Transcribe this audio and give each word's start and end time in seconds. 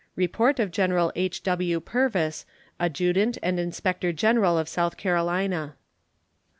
Report 0.15 0.57
of 0.59 0.71
General 0.71 1.11
H.W. 1.15 1.79
Purvis, 1.79 2.43
adjutant 2.79 3.37
and 3.43 3.59
inspector 3.59 4.11
general 4.11 4.57
of 4.57 4.67
South 4.67 4.97
Carolina. 4.97 5.75